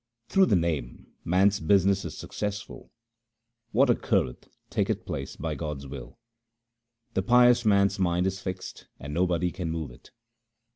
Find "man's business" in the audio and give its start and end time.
1.23-2.03